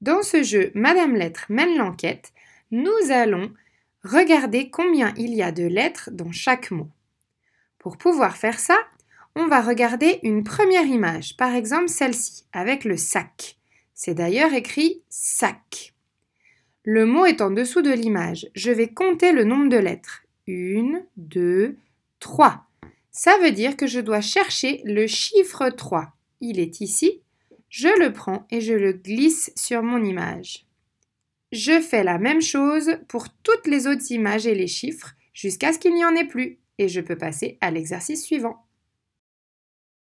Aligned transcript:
Dans 0.00 0.22
ce 0.22 0.42
jeu 0.42 0.70
Madame 0.74 1.16
Lettre 1.16 1.46
mène 1.48 1.76
l'enquête, 1.76 2.32
nous 2.70 3.10
allons 3.10 3.52
regarder 4.04 4.70
combien 4.70 5.12
il 5.16 5.34
y 5.34 5.42
a 5.42 5.52
de 5.52 5.64
lettres 5.64 6.10
dans 6.12 6.32
chaque 6.32 6.70
mot. 6.70 6.88
Pour 7.78 7.96
pouvoir 7.96 8.36
faire 8.36 8.60
ça, 8.60 8.78
on 9.34 9.46
va 9.46 9.60
regarder 9.60 10.20
une 10.22 10.44
première 10.44 10.86
image, 10.86 11.36
par 11.36 11.54
exemple 11.54 11.88
celle-ci, 11.88 12.44
avec 12.52 12.84
le 12.84 12.96
sac. 12.96 13.56
C'est 13.94 14.14
d'ailleurs 14.14 14.52
écrit 14.52 15.02
sac. 15.08 15.94
Le 16.84 17.04
mot 17.04 17.26
est 17.26 17.40
en 17.40 17.50
dessous 17.50 17.82
de 17.82 17.92
l'image. 17.92 18.48
Je 18.54 18.70
vais 18.70 18.88
compter 18.88 19.32
le 19.32 19.44
nombre 19.44 19.68
de 19.68 19.76
lettres. 19.76 20.22
Une, 20.46 21.04
deux, 21.16 21.76
trois. 22.20 22.64
Ça 23.10 23.36
veut 23.42 23.50
dire 23.50 23.76
que 23.76 23.86
je 23.86 24.00
dois 24.00 24.20
chercher 24.20 24.80
le 24.84 25.06
chiffre 25.06 25.70
3. 25.70 26.12
Il 26.40 26.60
est 26.60 26.80
ici. 26.80 27.20
Je 27.68 27.88
le 28.00 28.12
prends 28.12 28.46
et 28.50 28.60
je 28.60 28.72
le 28.72 28.92
glisse 28.92 29.52
sur 29.56 29.82
mon 29.82 30.02
image. 30.02 30.66
Je 31.52 31.80
fais 31.80 32.04
la 32.04 32.18
même 32.18 32.42
chose 32.42 32.98
pour 33.08 33.28
toutes 33.42 33.66
les 33.66 33.86
autres 33.86 34.10
images 34.10 34.46
et 34.46 34.54
les 34.54 34.66
chiffres 34.66 35.14
jusqu'à 35.32 35.72
ce 35.72 35.78
qu'il 35.78 35.94
n'y 35.94 36.04
en 36.04 36.14
ait 36.14 36.26
plus 36.26 36.58
et 36.78 36.88
je 36.88 37.00
peux 37.00 37.16
passer 37.16 37.58
à 37.60 37.70
l'exercice 37.70 38.24
suivant. 38.24 38.67